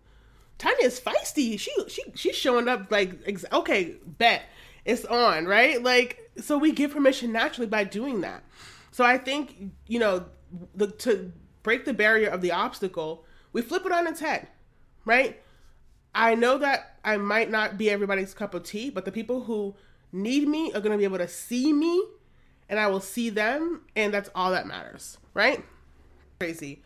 Tanya's 0.58 1.00
feisty. 1.00 1.60
She 1.60 1.72
she 1.88 2.04
she's 2.16 2.36
showing 2.36 2.68
up 2.68 2.92
like 2.92 3.46
okay, 3.54 3.96
bet 4.06 4.44
it's 4.86 5.06
on, 5.06 5.46
right? 5.46 5.82
Like 5.82 6.32
so 6.38 6.58
we 6.58 6.72
give 6.72 6.92
permission 6.92 7.32
naturally 7.32 7.68
by 7.68 7.84
doing 7.84 8.22
that. 8.22 8.44
So 8.92 9.04
I 9.04 9.18
think 9.18 9.72
you 9.88 10.00
know 10.00 10.26
the, 10.76 10.88
to 10.88 11.32
break 11.64 11.86
the 11.86 11.94
barrier 11.94 12.30
of 12.30 12.42
the 12.42 12.52
obstacle, 12.52 13.26
we 13.54 13.62
flip 13.62 13.86
it 13.86 13.92
on 13.92 14.08
its 14.08 14.20
head, 14.20 14.48
right? 15.06 15.42
I 16.16 16.34
know 16.34 16.58
that 16.58 16.98
I 17.04 17.18
might 17.18 17.52
not 17.52 17.78
be 17.78 17.90
everybody's 17.90 18.34
cup 18.34 18.54
of 18.54 18.64
tea, 18.64 18.90
but 18.90 19.06
the 19.06 19.12
people 19.12 19.44
who 19.44 19.76
need 20.12 20.48
me 20.48 20.72
are 20.74 20.80
going 20.80 20.94
to 20.94 20.98
be 20.98 21.04
able 21.04 21.20
to 21.20 21.28
see 21.28 21.74
me 21.74 22.04
and 22.70 22.80
I 22.80 22.88
will 22.88 23.02
see 23.02 23.30
them 23.30 23.82
and 23.96 24.14
that's 24.14 24.30
all 24.34 24.52
that 24.52 24.66
matters, 24.66 25.18
right? 25.34 25.64
Crazy. 26.40 26.82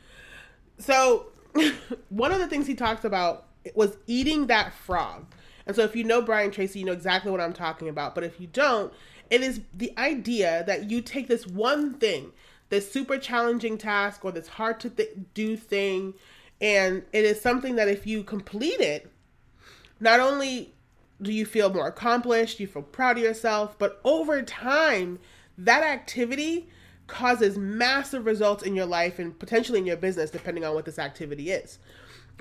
So, 0.79 1.27
one 2.09 2.31
of 2.31 2.39
the 2.39 2.47
things 2.47 2.67
he 2.67 2.75
talks 2.75 3.05
about 3.05 3.47
was 3.75 3.97
eating 4.07 4.47
that 4.47 4.73
frog. 4.73 5.25
And 5.65 5.75
so 5.75 5.83
if 5.83 5.95
you 5.95 6.03
know 6.03 6.21
Brian 6.21 6.51
Tracy, 6.51 6.79
you 6.79 6.85
know 6.85 6.91
exactly 6.91 7.31
what 7.31 7.41
I'm 7.41 7.53
talking 7.53 7.87
about. 7.87 8.15
But 8.15 8.23
if 8.23 8.39
you 8.39 8.47
don't, 8.47 8.91
it 9.29 9.41
is 9.41 9.61
the 9.73 9.93
idea 9.97 10.63
that 10.67 10.89
you 10.89 11.01
take 11.01 11.27
this 11.27 11.47
one 11.47 11.93
thing, 11.95 12.31
this 12.69 12.91
super 12.91 13.17
challenging 13.17 13.77
task 13.77 14.25
or 14.25 14.31
this 14.31 14.47
hard 14.47 14.79
to 14.81 14.89
th- 14.89 15.17
do 15.33 15.55
thing, 15.55 16.13
and 16.59 17.03
it 17.13 17.25
is 17.25 17.41
something 17.41 17.75
that 17.75 17.87
if 17.87 18.05
you 18.05 18.23
complete 18.23 18.79
it, 18.79 19.11
not 19.99 20.19
only 20.19 20.73
do 21.21 21.31
you 21.31 21.45
feel 21.45 21.71
more 21.71 21.87
accomplished, 21.87 22.59
you 22.59 22.67
feel 22.67 22.81
proud 22.81 23.17
of 23.17 23.23
yourself, 23.23 23.77
but 23.77 24.01
over 24.03 24.41
time, 24.41 25.19
that 25.57 25.83
activity 25.83 26.67
causes 27.07 27.57
massive 27.57 28.25
results 28.25 28.63
in 28.63 28.75
your 28.75 28.85
life 28.85 29.19
and 29.19 29.37
potentially 29.37 29.79
in 29.79 29.85
your 29.85 29.97
business, 29.97 30.31
depending 30.31 30.63
on 30.63 30.73
what 30.73 30.85
this 30.85 30.97
activity 30.99 31.51
is 31.51 31.77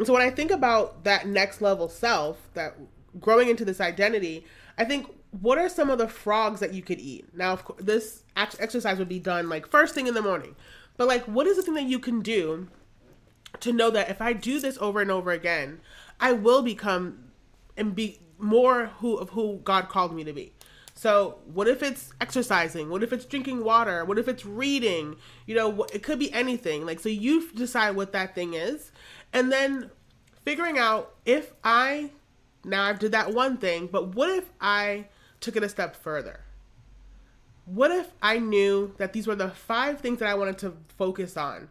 so 0.05 0.13
when 0.13 0.23
I 0.23 0.31
think 0.31 0.51
about 0.51 1.05
that 1.05 1.27
next 1.27 1.61
level 1.61 1.89
self, 1.89 2.39
that 2.55 2.77
growing 3.21 3.49
into 3.49 3.65
this 3.65 3.81
identity, 3.81 4.45
I 4.79 4.85
think 4.85 5.07
what 5.41 5.59
are 5.59 5.69
some 5.69 5.91
of 5.91 5.99
the 5.99 6.09
frogs 6.09 6.61
that 6.61 6.73
you 6.75 6.83
could 6.83 7.01
eat? 7.01 7.27
Now, 7.37 7.53
of 7.53 7.65
course, 7.65 7.83
this 7.83 8.23
exercise 8.37 8.99
would 8.99 9.09
be 9.09 9.19
done 9.19 9.49
like 9.49 9.67
first 9.69 9.95
thing 9.95 10.07
in 10.07 10.15
the 10.15 10.23
morning, 10.23 10.57
but 10.97 11.07
like, 11.07 11.25
what 11.25 11.47
is 11.47 11.57
the 11.57 11.63
thing 11.63 11.75
that 11.75 11.85
you 11.85 11.99
can 11.99 12.21
do 12.21 12.69
to 13.61 13.73
know 13.73 13.91
that 13.91 14.11
if 14.11 14.23
I 14.23 14.33
do 14.33 14.61
this 14.61 14.79
over 14.81 15.01
and 15.01 15.11
over 15.11 15.31
again, 15.33 15.81
I 16.19 16.33
will 16.33 16.63
become 16.63 17.31
and 17.77 17.95
be 17.95 18.21
more 18.39 18.87
who 18.99 19.17
of 19.17 19.31
who 19.31 19.61
God 19.65 19.89
called 19.89 20.15
me 20.15 20.25
to 20.25 20.33
be. 20.33 20.53
So, 21.01 21.39
what 21.55 21.67
if 21.67 21.83
it's 21.83 22.13
exercising? 22.21 22.91
What 22.91 23.03
if 23.03 23.11
it's 23.11 23.25
drinking 23.25 23.65
water? 23.65 24.05
What 24.05 24.19
if 24.19 24.29
it's 24.29 24.45
reading? 24.45 25.17
You 25.47 25.55
know, 25.55 25.85
it 25.85 26.03
could 26.03 26.19
be 26.19 26.31
anything. 26.31 26.85
Like, 26.85 27.01
so 27.01 27.09
you 27.09 27.51
decide 27.53 27.97
what 27.97 28.13
that 28.13 28.35
thing 28.35 28.53
is, 28.53 28.93
and 29.33 29.51
then 29.51 29.91
figuring 30.45 30.77
out 30.79 31.15
if 31.25 31.55
I 31.65 32.11
now 32.65 32.85
I've 32.85 32.99
did 32.99 33.13
that 33.13 33.33
one 33.33 33.57
thing, 33.57 33.89
but 33.91 34.15
what 34.15 34.29
if 34.29 34.53
I 34.61 35.07
took 35.41 35.57
it 35.57 35.63
a 35.63 35.71
step 35.71 35.97
further? 35.97 36.41
What 37.65 37.91
if 37.91 38.13
I 38.21 38.39
knew 38.39 38.93
that 38.99 39.15
these 39.15 39.27
were 39.27 39.35
the 39.35 39.49
five 39.49 40.01
things 40.01 40.19
that 40.19 40.29
I 40.29 40.35
wanted 40.35 40.59
to 40.59 40.77
focus 40.99 41.35
on 41.35 41.71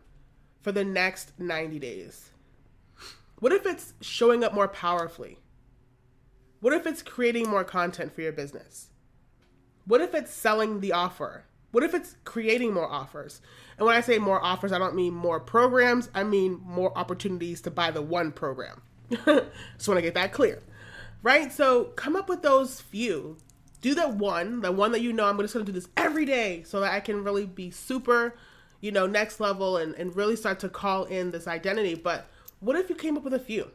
for 0.63 0.71
the 0.71 0.83
next 0.83 1.39
90 1.39 1.77
days? 1.77 2.31
What 3.38 3.51
if 3.51 3.67
it's 3.67 3.93
showing 4.01 4.43
up 4.43 4.55
more 4.55 4.67
powerfully? 4.67 5.38
What 6.62 6.74
if 6.74 6.88
it's 6.88 7.03
creating 7.03 7.48
more 7.48 7.63
content 7.63 8.15
for 8.15 8.21
your 8.21 8.31
business? 8.31 8.88
What 9.89 10.01
if 10.01 10.13
it's 10.13 10.31
selling 10.31 10.81
the 10.81 10.91
offer? 10.91 11.46
What 11.72 11.84
if 11.84 11.96
it's 11.96 12.15
creating 12.24 12.75
more 12.75 12.88
offers? 12.88 13.41
And 13.75 13.88
when 13.88 13.96
I 13.96 14.01
say 14.01 14.19
more 14.19 14.39
offers, 14.39 14.72
I 14.72 14.77
don't 14.77 14.93
mean 14.93 15.15
more 15.15 15.39
programs, 15.39 16.12
I 16.13 16.24
mean 16.24 16.62
more 16.63 16.96
opportunities 16.96 17.60
to 17.62 17.72
buy 17.72 17.89
the 17.89 18.03
one 18.03 18.31
program. 18.31 18.84
Just 19.10 19.88
want 19.88 19.98
to 19.98 20.03
get 20.03 20.13
that 20.13 20.31
clear. 20.31 20.62
Right? 21.24 21.51
So 21.51 21.86
come 21.96 22.15
up 22.15 22.29
with 22.29 22.43
those 22.43 22.79
few. 22.79 23.38
Do 23.81 23.96
that 23.96 24.13
one, 24.13 24.62
the 24.62 24.72
one 24.72 24.91
that 24.91 25.01
you 25.01 25.12
know 25.12 25.25
I'm 25.25 25.39
just 25.39 25.55
going 25.55 25.65
to 25.65 25.72
do 25.72 25.79
this 25.79 25.89
every 25.98 26.25
day 26.25 26.62
so 26.67 26.81
that 26.81 26.93
I 26.93 27.00
can 27.00 27.24
really 27.24 27.48
be 27.48 27.72
super, 27.72 28.36
you 28.81 28.91
know, 28.91 29.08
next 29.08 29.39
level 29.39 29.77
and, 29.77 29.96
and 29.96 30.15
really 30.15 30.36
start 30.36 30.60
to 30.60 30.69
call 30.69 31.05
in 31.05 31.31
this 31.31 31.48
identity. 31.48 31.96
But 31.96 32.29
what 32.60 32.75
if 32.75 32.89
you 32.89 32.96
came 32.96 33.17
up 33.17 33.24
with 33.24 33.34
a 33.34 33.39
few 33.39 33.72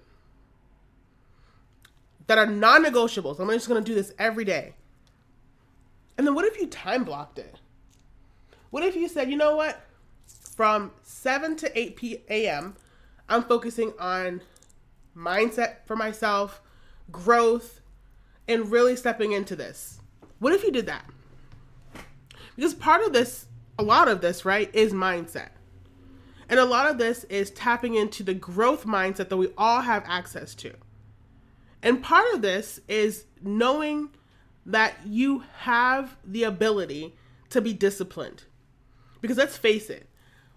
that 2.28 2.38
are 2.38 2.46
non 2.46 2.84
negotiables? 2.84 3.40
I'm 3.40 3.48
just 3.48 3.66
going 3.66 3.82
to 3.82 3.90
do 3.90 3.96
this 3.96 4.12
every 4.16 4.44
day. 4.44 4.74
And 6.16 6.26
then 6.26 6.34
what 6.34 6.44
if 6.44 6.58
you 6.58 6.66
time 6.66 7.04
blocked 7.04 7.38
it? 7.38 7.60
What 8.70 8.84
if 8.84 8.96
you 8.96 9.08
said, 9.08 9.30
you 9.30 9.36
know 9.36 9.56
what? 9.56 9.80
From 10.26 10.92
7 11.02 11.56
to 11.56 11.78
8 11.78 11.96
p.m., 11.96 12.76
I'm 13.28 13.42
focusing 13.42 13.92
on 13.98 14.42
mindset 15.16 15.86
for 15.86 15.96
myself, 15.96 16.60
growth, 17.10 17.80
and 18.46 18.70
really 18.70 18.96
stepping 18.96 19.32
into 19.32 19.56
this. 19.56 20.00
What 20.38 20.52
if 20.52 20.62
you 20.62 20.70
did 20.70 20.86
that? 20.86 21.04
Because 22.56 22.74
part 22.74 23.02
of 23.02 23.12
this, 23.12 23.46
a 23.78 23.82
lot 23.82 24.08
of 24.08 24.20
this, 24.20 24.44
right, 24.44 24.72
is 24.74 24.92
mindset. 24.92 25.50
And 26.48 26.60
a 26.60 26.64
lot 26.64 26.90
of 26.90 26.98
this 26.98 27.24
is 27.24 27.50
tapping 27.50 27.94
into 27.94 28.22
the 28.22 28.34
growth 28.34 28.84
mindset 28.84 29.28
that 29.30 29.36
we 29.36 29.48
all 29.56 29.80
have 29.80 30.04
access 30.06 30.54
to. 30.56 30.74
And 31.82 32.02
part 32.02 32.32
of 32.34 32.42
this 32.42 32.80
is 32.88 33.24
knowing 33.42 34.10
that 34.66 34.94
you 35.06 35.44
have 35.58 36.16
the 36.24 36.44
ability 36.44 37.14
to 37.50 37.60
be 37.60 37.72
disciplined. 37.72 38.44
Because 39.20 39.36
let's 39.36 39.56
face 39.56 39.90
it, 39.90 40.08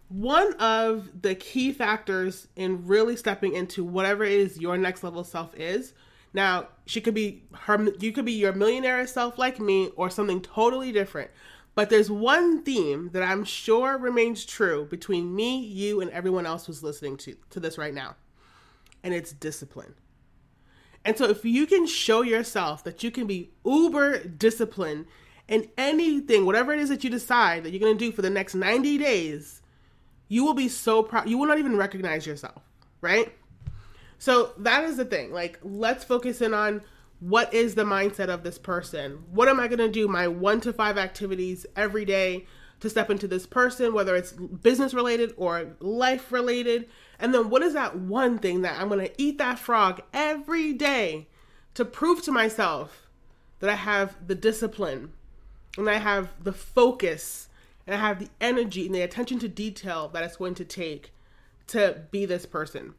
one 0.10 0.54
of 0.54 1.22
the 1.22 1.36
key 1.36 1.74
factors 1.74 2.48
in 2.56 2.88
really 2.88 3.16
stepping 3.16 3.54
into 3.54 3.84
whatever 3.84 4.24
it 4.24 4.32
is 4.32 4.60
your 4.60 4.78
next 4.78 5.04
level 5.04 5.24
self 5.24 5.54
is. 5.56 5.94
Now, 6.34 6.68
she 6.86 7.02
could 7.02 7.14
be 7.14 7.44
her 7.54 7.90
you 8.00 8.12
could 8.12 8.26
be 8.26 8.34
your 8.34 8.54
millionaire 8.54 9.06
self 9.08 9.38
like 9.38 9.60
me 9.60 9.90
or 9.96 10.10
something 10.10 10.42
totally 10.42 10.92
different. 10.92 11.32
But 11.76 11.90
there's 11.92 12.10
one 12.10 12.64
theme 12.64 13.12
that 13.14 13.22
I'm 13.22 13.44
sure 13.44 13.98
remains 13.98 14.46
true 14.46 14.86
between 14.86 15.36
me, 15.36 15.60
you, 15.60 16.02
and 16.02 16.10
everyone 16.10 16.48
else 16.48 16.66
who's 16.66 16.82
listening 16.82 17.18
to, 17.18 17.36
to 17.52 17.60
this 17.60 17.78
right 17.78 17.94
now. 17.94 18.16
And 19.04 19.14
it's 19.14 19.32
discipline. 19.32 19.94
And 21.08 21.18
so 21.18 21.24
if 21.24 21.46
you 21.46 21.66
can 21.66 21.88
show 21.88 22.22
yourself 22.22 22.84
that 22.84 23.02
you 23.02 23.12
can 23.12 23.28
be 23.28 23.50
uber 23.66 24.20
disciplined 24.20 25.06
in 25.48 25.70
anything, 25.78 26.46
whatever 26.46 26.74
it 26.74 26.80
is 26.80 26.90
that 26.90 27.02
you 27.02 27.10
decide 27.10 27.64
that 27.64 27.72
you're 27.72 27.80
going 27.80 27.98
to 27.98 28.06
do 28.06 28.12
for 28.12 28.22
the 28.22 28.30
next 28.30 28.56
90 28.56 28.98
days, 28.98 29.62
you 30.28 30.44
will 30.44 30.54
be 30.54 30.68
so 30.68 31.02
proud. 31.02 31.30
You 31.30 31.38
will 31.38 31.48
not 31.48 31.60
even 31.60 31.78
recognize 31.78 32.28
yourself, 32.28 32.62
right? 33.00 33.34
So 34.20 34.52
that 34.58 34.84
is 34.84 34.98
the 34.98 35.06
thing. 35.06 35.32
Like, 35.32 35.60
let's 35.64 36.04
focus 36.04 36.42
in 36.42 36.54
on 36.54 36.82
what 37.22 37.54
is 37.54 37.74
the 37.74 37.86
mindset 37.86 38.28
of 38.28 38.44
this 38.44 38.58
person? 38.58 39.24
What 39.32 39.48
am 39.48 39.62
I 39.62 39.70
going 39.70 39.80
to 39.80 39.88
do 39.88 40.10
my 40.10 40.28
one 40.28 40.60
to 40.60 40.74
five 40.74 40.98
activities 40.98 41.66
every 41.78 42.04
day 42.04 42.48
to 42.80 42.90
step 42.90 43.10
into 43.10 43.28
this 43.28 43.46
person, 43.46 43.94
whether 43.94 44.16
it's 44.16 44.32
business 44.32 44.94
related 44.94 45.34
or 45.38 45.76
life 45.80 46.32
related? 46.32 46.88
And 47.20 47.34
then 47.34 47.50
what 47.50 47.64
is 47.64 47.74
that 47.74 47.98
one 47.98 48.38
thing 48.38 48.62
that 48.62 48.80
I'm 48.80 48.90
going 48.90 49.06
to 49.06 49.22
eat 49.22 49.38
that 49.40 49.60
frog 49.60 50.02
every 50.14 50.74
day 50.74 51.28
to 51.74 51.86
prove 51.86 52.22
to 52.24 52.32
myself 52.32 53.08
that 53.60 53.70
I 53.70 53.76
have 53.76 54.16
the 54.26 54.36
discipline 54.36 55.14
and 55.78 55.90
I 55.90 55.98
have 55.98 56.32
the 56.44 56.54
focus 56.54 57.50
and 57.86 57.96
I 57.96 58.00
have 58.00 58.20
the 58.20 58.30
energy 58.42 58.86
and 58.86 58.96
the 58.96 59.02
attention 59.02 59.40
to 59.40 59.48
detail 59.48 60.10
that 60.10 60.24
it's 60.24 60.38
going 60.38 60.56
to 60.56 60.66
take 60.66 61.14
to 61.68 62.04
be 62.12 62.26
this 62.26 62.46
person. 62.46 62.94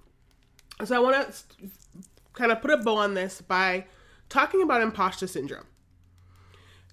So 0.84 0.96
I 0.96 0.98
want 0.98 1.32
to 1.32 1.68
kind 2.34 2.52
of 2.52 2.62
put 2.62 2.70
a 2.70 2.76
bow 2.76 2.96
on 2.96 3.14
this 3.14 3.40
by 3.40 3.86
talking 4.28 4.62
about 4.62 4.82
imposter 4.82 5.26
syndrome. 5.26 5.66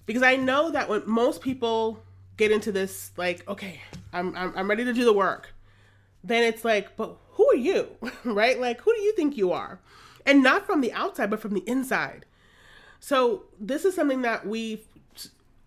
Because 0.04 0.22
I 0.22 0.36
know 0.36 0.70
that 0.70 0.88
when 0.88 1.02
most 1.06 1.40
people 1.40 2.02
get 2.36 2.50
into 2.50 2.72
this, 2.72 3.12
like, 3.16 3.46
okay, 3.48 3.80
I'm, 4.12 4.36
I'm, 4.36 4.52
I'm 4.56 4.68
ready 4.68 4.84
to 4.84 4.92
do 4.92 5.04
the 5.04 5.12
work, 5.12 5.54
then 6.22 6.42
it's 6.42 6.64
like, 6.64 6.96
but 6.96 7.16
who 7.30 7.48
are 7.50 7.56
you? 7.56 7.88
right? 8.24 8.60
Like, 8.60 8.80
who 8.80 8.94
do 8.94 9.00
you 9.00 9.14
think 9.14 9.36
you 9.36 9.52
are? 9.52 9.80
And 10.24 10.42
not 10.42 10.66
from 10.66 10.80
the 10.80 10.92
outside, 10.92 11.30
but 11.30 11.40
from 11.40 11.54
the 11.54 11.68
inside. 11.68 12.26
So, 12.98 13.44
this 13.60 13.84
is 13.84 13.94
something 13.94 14.22
that 14.22 14.46
we 14.46 14.84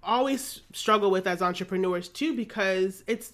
always 0.04 0.62
struggle 0.74 1.12
with 1.12 1.28
as 1.28 1.42
entrepreneurs 1.42 2.10
too, 2.10 2.36
because 2.36 3.04
it's 3.08 3.34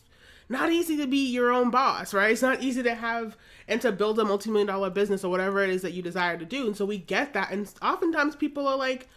not 0.50 0.72
easy 0.72 0.98
to 0.98 1.08
be 1.08 1.28
your 1.28 1.52
own 1.52 1.72
boss, 1.72 2.14
right? 2.14 2.32
It's 2.32 2.42
not 2.42 2.62
easy 2.62 2.84
to 2.84 2.94
have 2.94 3.36
and 3.68 3.82
to 3.82 3.92
build 3.92 4.20
a 4.20 4.26
multi-million 4.26 4.68
dollar 4.68 4.90
business 4.90 5.24
or 5.24 5.32
whatever 5.32 5.64
it 5.64 5.70
is 5.70 5.82
that 5.82 5.94
you 5.94 6.02
desire 6.02 6.38
to 6.38 6.46
do. 6.46 6.68
And 6.68 6.78
so 6.78 6.86
we 6.86 6.98
get 7.00 7.34
that. 7.34 7.52
And 7.52 7.72
oftentimes 7.82 8.36
people 8.36 8.68
are 8.68 8.78
like, 8.78 9.08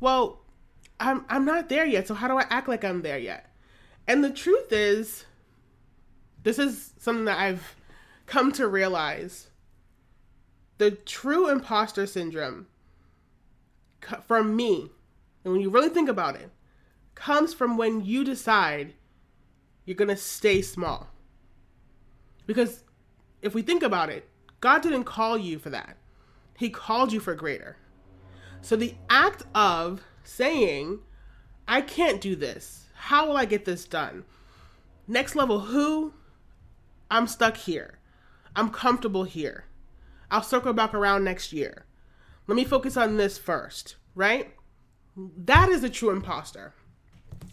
well, 0.00 0.40
I'm 1.00 1.24
I'm 1.28 1.44
not 1.44 1.68
there 1.68 1.86
yet. 1.86 2.06
So 2.08 2.14
how 2.14 2.28
do 2.28 2.36
I 2.36 2.44
act 2.50 2.68
like 2.68 2.84
I'm 2.84 3.02
there 3.02 3.18
yet? 3.18 3.50
And 4.08 4.22
the 4.22 4.30
truth 4.30 4.72
is 4.72 5.24
this 6.42 6.58
is 6.58 6.94
something 6.98 7.24
that 7.24 7.38
I've 7.38 7.76
come 8.26 8.52
to 8.52 8.68
realize. 8.68 9.48
The 10.78 10.92
true 10.92 11.48
imposter 11.48 12.06
syndrome 12.06 12.66
from 14.26 14.54
me, 14.54 14.90
and 15.42 15.52
when 15.52 15.62
you 15.62 15.70
really 15.70 15.88
think 15.88 16.08
about 16.08 16.36
it, 16.36 16.50
comes 17.14 17.54
from 17.54 17.76
when 17.76 18.04
you 18.04 18.24
decide 18.24 18.94
you're 19.84 19.96
going 19.96 20.08
to 20.08 20.16
stay 20.16 20.62
small. 20.62 21.08
Because 22.46 22.84
if 23.42 23.54
we 23.54 23.62
think 23.62 23.82
about 23.82 24.10
it, 24.10 24.28
God 24.60 24.82
didn't 24.82 25.04
call 25.04 25.38
you 25.38 25.58
for 25.58 25.70
that. 25.70 25.96
He 26.58 26.70
called 26.70 27.12
you 27.12 27.20
for 27.20 27.34
greater. 27.34 27.76
So 28.60 28.76
the 28.76 28.94
act 29.08 29.42
of 29.54 30.02
saying, 30.24 31.00
I 31.66 31.80
can't 31.80 32.20
do 32.20 32.36
this. 32.36 32.85
How 33.06 33.28
will 33.28 33.36
I 33.36 33.44
get 33.44 33.64
this 33.64 33.84
done? 33.84 34.24
Next 35.06 35.36
level, 35.36 35.60
who? 35.60 36.12
I'm 37.08 37.28
stuck 37.28 37.56
here. 37.56 38.00
I'm 38.56 38.68
comfortable 38.68 39.22
here. 39.22 39.66
I'll 40.28 40.42
circle 40.42 40.72
back 40.72 40.92
around 40.92 41.22
next 41.22 41.52
year. 41.52 41.86
Let 42.48 42.56
me 42.56 42.64
focus 42.64 42.96
on 42.96 43.16
this 43.16 43.38
first, 43.38 43.94
right? 44.16 44.52
That 45.16 45.68
is 45.68 45.84
a 45.84 45.88
true 45.88 46.10
imposter. 46.10 46.74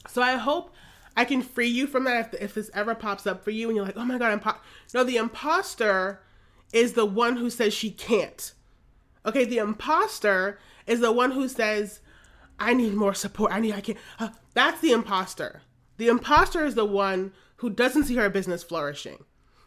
So 0.08 0.24
I 0.24 0.38
hope 0.38 0.74
I 1.16 1.24
can 1.24 1.44
free 1.44 1.68
you 1.68 1.86
from 1.86 2.06
that 2.06 2.34
if, 2.34 2.42
if 2.42 2.54
this 2.56 2.72
ever 2.74 2.96
pops 2.96 3.28
up 3.28 3.44
for 3.44 3.52
you 3.52 3.68
and 3.68 3.76
you're 3.76 3.86
like, 3.86 3.96
oh 3.96 4.06
my 4.06 4.18
God, 4.18 4.42
impo-. 4.42 4.58
No, 4.96 5.04
the 5.04 5.18
imposter 5.18 6.24
is 6.74 6.94
the 6.94 7.06
one 7.06 7.38
who 7.38 7.52
says 7.52 7.76
she 7.76 7.92
can't. 7.92 8.54
Okay, 9.24 9.46
the 9.46 9.60
imposter 9.60 10.58
is 10.88 11.00
the 11.00 11.12
one 11.12 11.30
who 11.30 11.48
says, 11.48 12.00
I 12.64 12.74
need 12.74 12.94
more 12.94 13.14
support. 13.14 13.52
I 13.52 13.60
need, 13.60 13.74
I 13.74 13.82
can't. 13.82 13.98
Uh, 14.20 14.30
that's 14.54 14.82
the 14.82 14.92
imposter. 14.92 15.62
The 15.98 16.08
imposter 16.08 16.66
is 16.66 16.76
the 16.76 16.86
one 16.86 17.34
who 17.58 17.70
doesn't 17.70 18.06
see 18.06 18.16
her 18.16 18.30
business 18.30 18.64
flourishing. 18.64 19.26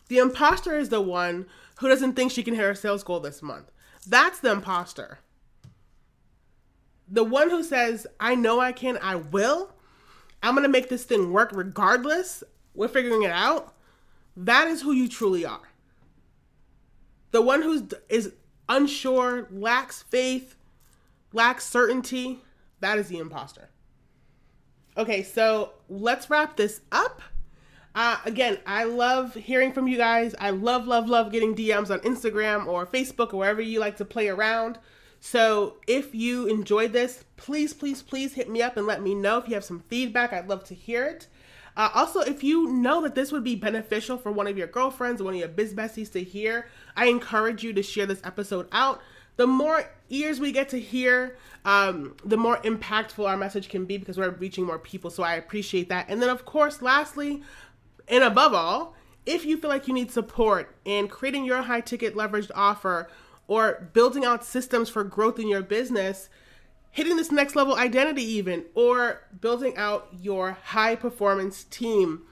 The 0.08 0.18
imposter 0.18 0.78
is 0.78 0.88
the 0.88 1.00
one 1.00 1.46
who 1.78 1.88
doesn't 1.88 2.14
think 2.14 2.32
she 2.32 2.42
can 2.42 2.54
hit 2.54 2.64
her 2.64 2.74
sales 2.74 3.02
goal 3.02 3.20
this 3.20 3.42
month. 3.42 3.70
That's 4.06 4.40
the 4.40 4.52
imposter. 4.52 5.18
The 7.08 7.24
one 7.24 7.50
who 7.50 7.62
says, 7.62 8.06
I 8.18 8.34
know 8.34 8.60
I 8.60 8.72
can, 8.72 8.98
I 9.00 9.16
will, 9.16 9.72
I'm 10.42 10.54
going 10.54 10.62
to 10.62 10.68
make 10.68 10.88
this 10.88 11.04
thing 11.04 11.32
work 11.32 11.50
regardless. 11.52 12.42
We're 12.74 12.88
figuring 12.88 13.22
it 13.22 13.30
out. 13.30 13.74
That 14.36 14.68
is 14.68 14.82
who 14.82 14.92
you 14.92 15.08
truly 15.08 15.44
are. 15.44 15.72
The 17.30 17.42
one 17.42 17.62
who 17.62 17.88
is 18.08 18.32
unsure, 18.68 19.48
lacks 19.50 20.02
faith, 20.02 20.56
lacks 21.32 21.66
certainty, 21.66 22.42
that 22.80 22.98
is 22.98 23.08
the 23.08 23.18
imposter. 23.18 23.70
Okay, 24.96 25.22
so 25.22 25.72
let's 25.88 26.30
wrap 26.30 26.56
this 26.56 26.80
up. 26.90 27.20
Uh, 27.94 28.18
again, 28.24 28.58
I 28.66 28.84
love 28.84 29.34
hearing 29.34 29.72
from 29.72 29.88
you 29.88 29.96
guys. 29.96 30.34
I 30.38 30.50
love, 30.50 30.86
love, 30.86 31.08
love 31.08 31.32
getting 31.32 31.54
DMs 31.54 31.90
on 31.90 32.00
Instagram 32.00 32.66
or 32.66 32.86
Facebook 32.86 33.32
or 33.32 33.38
wherever 33.38 33.60
you 33.60 33.80
like 33.80 33.96
to 33.96 34.04
play 34.04 34.28
around. 34.28 34.78
So 35.20 35.76
if 35.86 36.14
you 36.14 36.46
enjoyed 36.46 36.92
this, 36.92 37.24
please, 37.36 37.72
please, 37.72 38.02
please 38.02 38.34
hit 38.34 38.50
me 38.50 38.62
up 38.62 38.76
and 38.76 38.86
let 38.86 39.02
me 39.02 39.14
know 39.14 39.38
if 39.38 39.48
you 39.48 39.54
have 39.54 39.64
some 39.64 39.80
feedback. 39.80 40.32
I'd 40.32 40.48
love 40.48 40.64
to 40.64 40.74
hear 40.74 41.06
it. 41.06 41.26
Uh, 41.76 41.90
also, 41.94 42.20
if 42.20 42.42
you 42.42 42.68
know 42.68 43.02
that 43.02 43.14
this 43.14 43.32
would 43.32 43.44
be 43.44 43.54
beneficial 43.54 44.16
for 44.16 44.32
one 44.32 44.46
of 44.46 44.56
your 44.56 44.66
girlfriends 44.66 45.22
one 45.22 45.34
of 45.34 45.40
your 45.40 45.48
biz 45.48 45.74
besties 45.74 46.10
to 46.12 46.22
hear, 46.22 46.68
I 46.96 47.06
encourage 47.06 47.62
you 47.62 47.72
to 47.74 47.82
share 47.82 48.06
this 48.06 48.20
episode 48.24 48.68
out. 48.72 49.02
The 49.36 49.46
more 49.46 49.84
ears 50.08 50.40
we 50.40 50.52
get 50.52 50.68
to 50.70 50.80
hear, 50.80 51.36
um, 51.64 52.16
the 52.24 52.36
more 52.36 52.58
impactful 52.58 53.26
our 53.26 53.36
message 53.36 53.68
can 53.68 53.84
be 53.84 53.98
because 53.98 54.16
we're 54.16 54.30
reaching 54.30 54.64
more 54.64 54.78
people. 54.78 55.10
So 55.10 55.22
I 55.22 55.34
appreciate 55.34 55.88
that. 55.88 56.06
And 56.08 56.22
then, 56.22 56.30
of 56.30 56.44
course, 56.44 56.80
lastly, 56.80 57.42
and 58.08 58.24
above 58.24 58.54
all, 58.54 58.94
if 59.26 59.44
you 59.44 59.58
feel 59.58 59.70
like 59.70 59.88
you 59.88 59.94
need 59.94 60.10
support 60.10 60.74
in 60.84 61.08
creating 61.08 61.44
your 61.44 61.62
high 61.62 61.80
ticket 61.80 62.14
leveraged 62.14 62.52
offer 62.54 63.10
or 63.48 63.90
building 63.92 64.24
out 64.24 64.44
systems 64.44 64.88
for 64.88 65.04
growth 65.04 65.38
in 65.38 65.48
your 65.48 65.62
business, 65.62 66.28
hitting 66.92 67.16
this 67.16 67.32
next 67.32 67.56
level 67.56 67.74
identity, 67.74 68.22
even, 68.22 68.64
or 68.74 69.22
building 69.40 69.76
out 69.76 70.08
your 70.18 70.52
high 70.52 70.94
performance 70.94 71.64
team, 71.64 72.22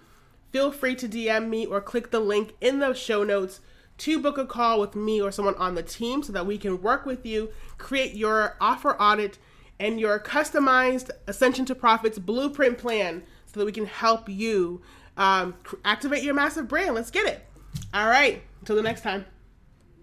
feel 0.52 0.70
free 0.70 0.94
to 0.94 1.08
DM 1.08 1.48
me 1.48 1.66
or 1.66 1.80
click 1.80 2.10
the 2.10 2.20
link 2.20 2.54
in 2.60 2.78
the 2.78 2.94
show 2.94 3.24
notes 3.24 3.60
to 3.98 4.20
book 4.20 4.38
a 4.38 4.46
call 4.46 4.80
with 4.80 4.94
me 4.94 5.20
or 5.20 5.30
someone 5.30 5.54
on 5.56 5.74
the 5.74 5.82
team 5.82 6.22
so 6.22 6.32
that 6.32 6.46
we 6.46 6.58
can 6.58 6.82
work 6.82 7.06
with 7.06 7.24
you, 7.24 7.50
create 7.78 8.14
your 8.14 8.56
offer 8.60 9.00
audit 9.00 9.38
and 9.78 10.00
your 10.00 10.18
customized 10.18 11.10
Ascension 11.26 11.64
to 11.66 11.74
Profits 11.74 12.18
blueprint 12.18 12.78
plan 12.78 13.22
so 13.46 13.60
that 13.60 13.66
we 13.66 13.72
can 13.72 13.86
help 13.86 14.28
you 14.28 14.82
um, 15.16 15.54
activate 15.84 16.22
your 16.22 16.34
massive 16.34 16.68
brand. 16.68 16.94
Let's 16.94 17.10
get 17.10 17.26
it. 17.26 17.46
All 17.92 18.08
right. 18.08 18.42
Until 18.60 18.76
the 18.76 18.82
next 18.82 19.02
time. 19.02 19.26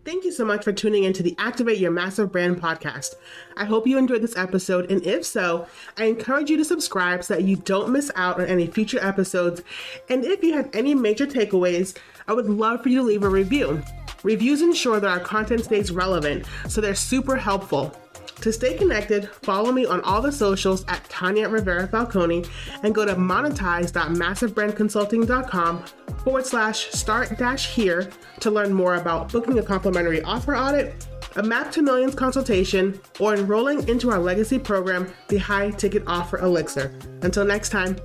Thank 0.03 0.25
you 0.25 0.31
so 0.31 0.43
much 0.43 0.63
for 0.63 0.73
tuning 0.73 1.03
in 1.03 1.13
to 1.13 1.21
the 1.21 1.35
Activate 1.37 1.77
Your 1.77 1.91
Massive 1.91 2.31
Brand 2.31 2.59
podcast. 2.59 3.13
I 3.55 3.65
hope 3.65 3.85
you 3.85 3.99
enjoyed 3.99 4.23
this 4.23 4.35
episode, 4.35 4.89
and 4.89 5.05
if 5.05 5.23
so, 5.23 5.67
I 5.95 6.05
encourage 6.05 6.49
you 6.49 6.57
to 6.57 6.65
subscribe 6.65 7.23
so 7.23 7.35
that 7.35 7.43
you 7.43 7.57
don't 7.57 7.91
miss 7.91 8.09
out 8.15 8.41
on 8.41 8.47
any 8.47 8.65
future 8.65 8.97
episodes. 8.99 9.61
And 10.09 10.25
if 10.25 10.43
you 10.43 10.53
have 10.53 10.71
any 10.73 10.95
major 10.95 11.27
takeaways, 11.27 11.95
I 12.27 12.33
would 12.33 12.49
love 12.49 12.81
for 12.81 12.89
you 12.89 12.97
to 12.97 13.03
leave 13.03 13.21
a 13.21 13.29
review. 13.29 13.83
Reviews 14.23 14.63
ensure 14.63 14.99
that 14.99 15.07
our 15.07 15.19
content 15.19 15.65
stays 15.65 15.91
relevant, 15.91 16.47
so 16.67 16.81
they're 16.81 16.95
super 16.95 17.35
helpful. 17.35 17.95
To 18.41 18.51
stay 18.51 18.75
connected, 18.75 19.29
follow 19.29 19.71
me 19.71 19.85
on 19.85 20.01
all 20.01 20.19
the 20.19 20.31
socials 20.31 20.83
at 20.87 21.07
Tanya 21.09 21.47
Rivera 21.47 21.87
Falcone 21.87 22.43
and 22.81 22.95
go 22.95 23.05
to 23.05 23.13
monetize.massivebrandconsulting.com 23.13 25.83
forward 26.23 26.45
slash 26.47 26.89
start 26.89 27.37
dash 27.37 27.75
here 27.75 28.09
to 28.39 28.49
learn 28.49 28.73
more 28.73 28.95
about 28.95 29.31
booking 29.31 29.59
a 29.59 29.63
complimentary 29.63 30.23
offer 30.23 30.55
audit, 30.55 31.07
a 31.35 31.43
map 31.43 31.71
to 31.71 31.83
millions 31.83 32.15
consultation, 32.15 32.99
or 33.19 33.35
enrolling 33.35 33.87
into 33.87 34.09
our 34.09 34.17
legacy 34.17 34.57
program, 34.57 35.13
the 35.27 35.37
High 35.37 35.69
Ticket 35.69 36.01
Offer 36.07 36.39
Elixir. 36.39 36.91
Until 37.21 37.45
next 37.45 37.69
time, 37.69 37.95